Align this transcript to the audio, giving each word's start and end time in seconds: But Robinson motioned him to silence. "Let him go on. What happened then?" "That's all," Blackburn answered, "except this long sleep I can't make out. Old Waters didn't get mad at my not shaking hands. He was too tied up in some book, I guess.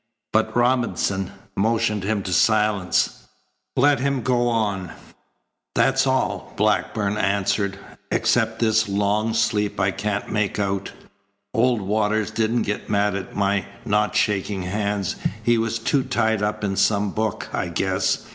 But 0.33 0.55
Robinson 0.57 1.31
motioned 1.55 2.03
him 2.03 2.23
to 2.23 2.33
silence. 2.33 3.27
"Let 3.75 3.99
him 3.99 4.23
go 4.23 4.47
on. 4.47 4.77
What 4.87 4.89
happened 4.89 4.95
then?" 4.95 5.05
"That's 5.75 6.07
all," 6.07 6.53
Blackburn 6.57 7.17
answered, 7.17 7.77
"except 8.09 8.57
this 8.57 8.89
long 8.89 9.35
sleep 9.35 9.79
I 9.79 9.91
can't 9.91 10.27
make 10.31 10.57
out. 10.57 10.91
Old 11.53 11.81
Waters 11.81 12.31
didn't 12.31 12.63
get 12.63 12.89
mad 12.89 13.13
at 13.15 13.35
my 13.35 13.67
not 13.85 14.15
shaking 14.15 14.63
hands. 14.63 15.17
He 15.43 15.59
was 15.59 15.77
too 15.77 16.01
tied 16.01 16.41
up 16.41 16.63
in 16.63 16.77
some 16.77 17.11
book, 17.11 17.47
I 17.53 17.67
guess. 17.67 18.25